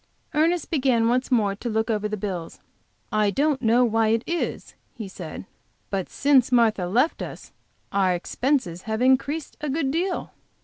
[0.33, 2.59] Ernest began once more to look over the bills.
[3.11, 5.45] "I don't know how it is," he said,
[5.91, 7.51] "but since Martha left us
[7.91, 10.31] our expenses have increased a good deal."